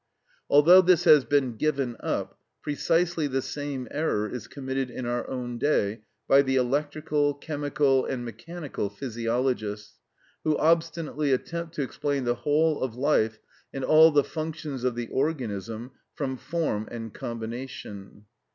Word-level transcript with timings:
Although 0.49 0.81
this 0.81 1.03
has 1.03 1.25
been 1.25 1.57
given 1.57 1.95
up, 1.99 2.39
precisely 2.63 3.27
the 3.27 3.43
same 3.43 3.87
error 3.91 4.27
is 4.27 4.47
committed 4.47 4.89
in 4.89 5.05
our 5.05 5.29
own 5.29 5.59
day 5.59 6.01
by 6.27 6.41
the 6.41 6.55
electrical, 6.55 7.35
chemical, 7.35 8.05
and 8.07 8.25
mechanical 8.25 8.89
physiologists, 8.89 9.99
who 10.43 10.57
obstinately 10.57 11.31
attempt 11.31 11.75
to 11.75 11.83
explain 11.83 12.23
the 12.23 12.33
whole 12.33 12.81
of 12.81 12.95
life 12.95 13.37
and 13.71 13.83
all 13.83 14.09
the 14.09 14.23
functions 14.23 14.83
of 14.83 14.95
the 14.95 15.07
organism 15.09 15.91
from 16.15 16.35
"form 16.35 16.87
and 16.89 17.13
combination." 17.13 18.25